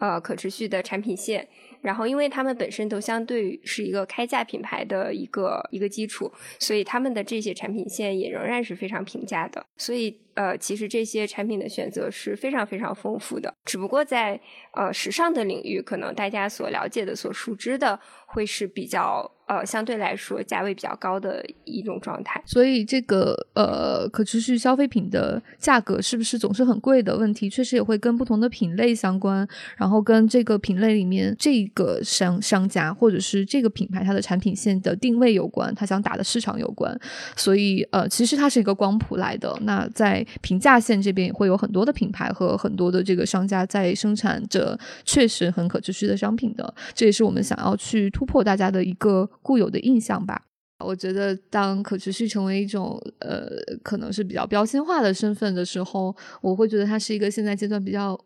[0.00, 1.48] 呃可持续的产品线。
[1.82, 9.64] 然后，因为他们本身都相对是一个开价品牌的一个一个基础，所以他们的这些产品线也仍然是非常平价的。
[9.78, 13.54] 所以，呃，其实这些产品的选择是非常非常丰富的。
[13.64, 14.38] 只不过在
[14.74, 19.32] 呃时尚的领域，可能大家所了解的、所熟知的，会是比较。
[19.50, 29.44] 呃，相对来说价位比较高的一种状态，所以这个呃可持续消费品的价格是不是总是很贵的问题，确实也会跟不同的品类相关，
[29.76, 36.96] 然后跟这个品类里面这个商商家或者是这个品牌它的产品线的定位有关，它想打的市场有关，
[37.34, 39.52] 所以呃其实它是一个光谱来的。
[39.62, 49.28] 那在平价线这边也会有很多的品牌和很多的这个商家在生产着确实很可持续的商品的，这也是我们想要去突破大家的一个。
[49.42, 50.46] 固有的印象吧，
[50.84, 53.48] 我觉得当可持续成为一种呃，
[53.82, 58.18] 可能是比较标签化的身份的时候，我会觉得它是一个现在阶段比较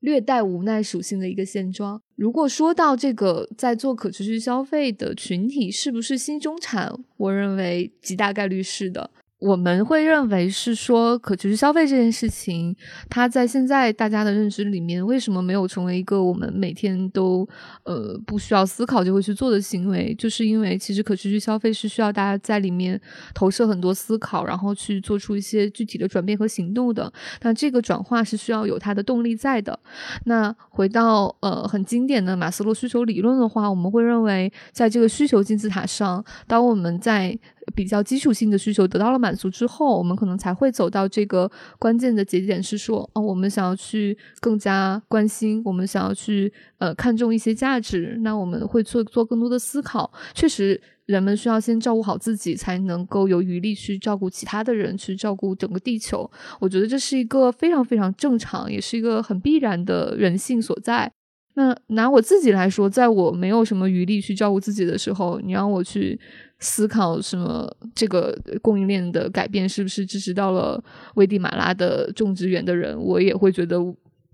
[0.00, 2.00] 略带无奈属性的一个现状。
[2.14, 9.10] 如果说到这个在做可持续消费的群体是不是新中产，我认为极大概率是的。
[9.38, 12.74] 我们会认为是说，可持续消费这件事情，
[13.10, 17.46] 它在现在大家的认知里面，为什么没有成为一个我们每天都
[17.84, 20.14] 呃不需要思考就会去做的行为？
[20.18, 22.98] 就是因为其实可持续消费是需要大家在里面
[23.34, 27.12] 投射很多思考，然后去做出一些具体的转变和行动的。
[27.42, 29.78] 那这个转化是需要有它的动力在的。
[30.24, 37.38] 那回到呃很经典的马斯洛需求理论的话，我们会认为，在这个需求金字塔上，当我们在
[37.74, 50.10] 比较基础性的需求得到了满足之后，我们可能才会走到这个关键的节点，是说，哦，我们想要去更加关心，我们想要去呃看重一些价值，那我们会做做更多的思考。
[50.34, 56.30] 确实，人们需要先照顾好自己，才能够有余力去照顾其他的人，去照顾整个地球。
[56.60, 61.10] 我觉得这是一个非常非常正常，也是一个很必然的人性所在。
[61.54, 66.20] 那拿我自己来说，在我没有什么余力去照顾自己的时候，你让我去
[66.58, 70.82] 思考什么这个供应链的改变是不是支持到了
[71.14, 73.78] 危地马拉的种植园的人，我也会觉得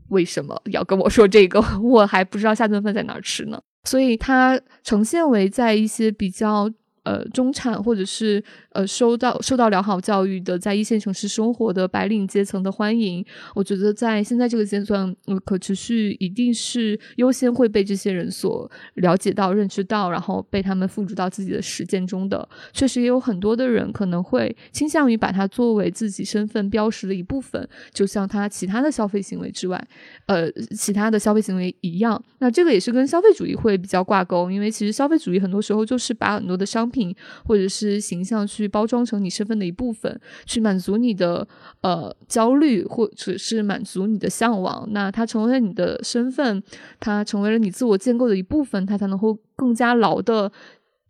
[0.09, 1.63] 为什么要跟我说这个？
[1.83, 3.61] 我还不知道下顿饭在哪儿吃呢。
[3.85, 6.71] 所以它呈现为在一些比较。
[7.05, 8.41] 呃，中产或者是
[8.75, 15.15] 呃，受到受到良好教育的，在一线城市生活的白领阶层的欢迎，我觉得在现在这个阶段，
[15.45, 22.49] 可持续一定是优先会被这些人所了解到、认知到，然后被他们付诸到自己的实践中的。
[22.73, 29.83] 确实也有很多的人可能会倾向于把它作为自己身份标识的一部分，就像他其他的消费行为之外，
[30.27, 32.23] 呃，其他的消费行为一样。
[32.39, 37.15] 那这个也是跟消费主义会比较挂钩，因为其实消费主义很多时候就是把很多的商品
[37.45, 41.47] 或者是形象去去包装成你身份的一部分，去满足你的
[41.83, 44.89] 呃焦虑，或者是满足你的向往。
[44.93, 46.63] 那它成为了你的身份，
[47.01, 50.51] 它成为了你自我建构的一部分，它才能够更加牢的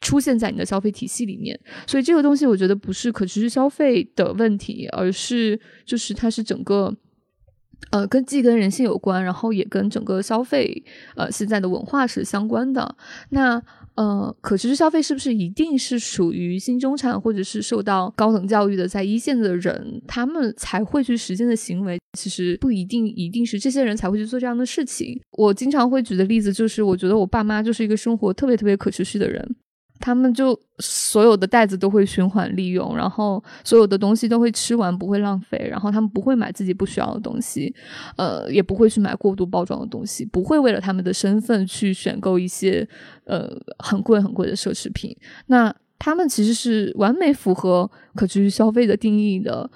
[0.00, 1.58] 出现在你的消费体系里面。
[1.86, 6.92] 所以这个东西，我觉得不是可持续消费的问题，而是就是它是整个
[7.90, 10.82] 呃跟既跟人性有关，然后也跟整个消费
[11.14, 12.96] 呃现在的文化是相关的。
[13.30, 13.62] 那
[13.94, 21.98] 呃，可持续消费是不是一定是属于新中产或者是受到高等教育的在一线的人，他们才会去实践的行为？
[22.18, 25.20] 其实不一定，一定是这些人才会去做这样的事情。
[25.32, 29.56] 我经常会举的例子就是，我觉得我爸妈就是一个生活特别特别可持续的人。
[30.02, 35.68] 他们就所有的袋子都会循环利用，然后所有的东西都会吃完，不会浪费。
[35.70, 37.72] 然后他们不会买自己不需要的东西，
[38.16, 42.86] 呃，也不会去买过度包装的东西，不会为了他们的身份去选购一些
[43.26, 43.48] 呃
[43.78, 45.16] 很贵很贵的奢侈品。
[45.46, 49.70] 那他们其实是完美符合可持续消费的定义的。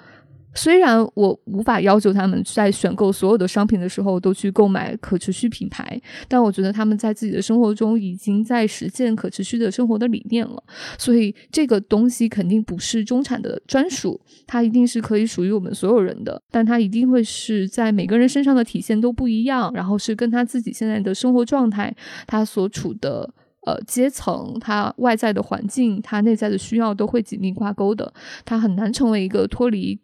[0.57, 10.61] 虽然我无法要求他们在选购所有的商品的时候都去购买可持续品牌，但我觉得他们在自己的生活中已经在实践可持续的生活的理念了。
[10.97, 21.95] 所以这个东西肯定不是中产的专属，它一定是可以属于我们所有人的，但它一定会是在每个人身上的体现都不一样，然后是跟他自己现在的生活状态、
[22.25, 23.31] 他所处的
[23.67, 28.11] 呃阶层、他外在的环境、他内在的需要都会紧密挂钩的，
[28.43, 29.99] 他很难成为一个脱离。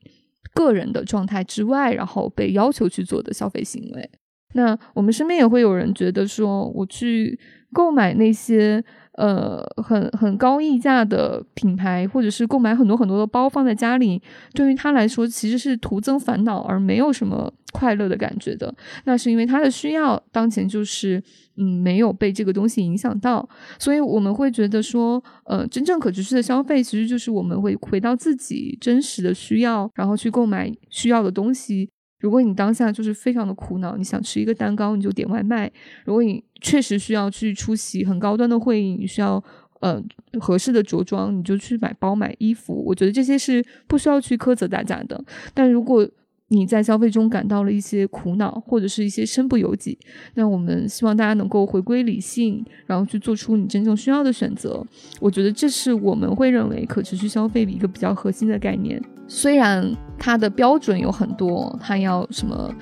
[0.53, 4.09] 个人的状态之外，然后被要求去做的消费行为。
[4.55, 7.39] 那我们身边也会有人觉得说，我去
[7.73, 8.83] 购买那些
[9.17, 14.21] 呃很很高溢价的品牌，或者是购买很多很多的包放在家里，
[14.53, 18.73] 对于他来说其实是徒增烦恼，而没有什么快乐的感觉的。
[19.05, 21.23] 那是因为他的需要当前就是。
[21.55, 23.47] 嗯，没有被这个东西影响到，
[23.77, 31.87] 所以我们会觉得说，呃，真正可持续的消费其实就是我们会回到自己真实的需要，然后去购买需要的东西。
[32.23, 35.69] 如果你当下就是非常的苦恼，你想吃一个蛋糕，你就点外卖；
[36.05, 39.43] 如果你确实需要去出席很高端的会议，你需要
[39.81, 40.01] 呃
[40.39, 42.81] 合适的着装，你就去买包买衣服。
[42.85, 45.21] 我觉得这些是不需要去苛责大家的。
[45.53, 46.07] 但如果
[46.47, 49.97] 你在消费中感到了一些苦恼，或者是一些身不由己，
[50.35, 54.81] 那我们希望大家能够回归理性，然后去做出你真正需要的选择。
[55.19, 59.01] 我觉得这是我们会认为可持续消费的一个比较核心的概念。
[59.27, 62.73] 虽然它的标准有很多，它要什么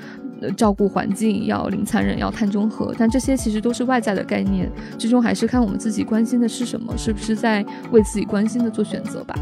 [0.58, 9.36] 照顾环境，要零残忍，要碳中和，但这些其实都是外在的概念，最终还是看我们自己关心的是什么，是不是在为自己关心的做选择吧。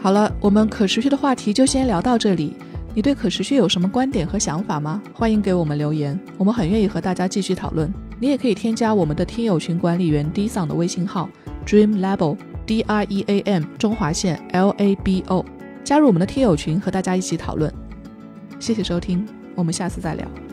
[0.00, 2.54] 好了，我们可持续的话题就先聊到这里。
[2.94, 5.02] 你对可持续有什么观点和想法吗？
[5.12, 7.92] 欢迎给我们留言，我们很愿意和大家继续讨论。
[8.20, 11.28] 你也可以添加我们的听友群管理员 D 桑的微信号
[11.66, 15.44] Dream Label D R E A M 中华线 L A B O。
[15.84, 17.72] 加入我们的听友群和大家一起讨论。
[18.58, 20.47] 谢谢收听，我们下次再聊。